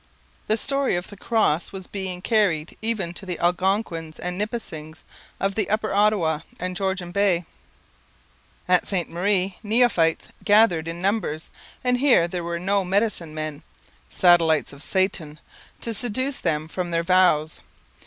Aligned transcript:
The 0.47 0.57
story 0.57 0.95
of 0.95 1.09
the 1.09 1.15
Cross 1.15 1.71
was 1.71 1.85
being 1.85 2.23
carried 2.23 2.75
even 2.81 3.13
to 3.13 3.23
the 3.23 3.37
Algonquins 3.37 4.17
and 4.19 4.35
Nipissings 4.35 5.03
of 5.39 5.53
the 5.53 5.69
upper 5.69 5.93
Ottawa 5.93 6.39
and 6.59 6.75
Georgian 6.75 7.11
Bay. 7.11 7.45
At 8.67 8.87
Ste 8.87 9.07
Marie 9.09 9.59
neophytes 9.61 10.29
gathered 10.43 10.87
in 10.87 11.03
numbers, 11.03 11.51
and 11.83 11.99
here 11.99 12.27
there 12.27 12.43
were 12.43 12.57
no 12.57 12.83
medicine 12.83 13.35
men, 13.35 13.61
'satellites 14.09 14.73
of 14.73 14.81
Satan,' 14.81 15.39
to 15.81 15.93
seduce 15.93 16.39
them 16.39 16.67
from 16.67 16.89
their 16.89 17.03
vows. 17.03 17.61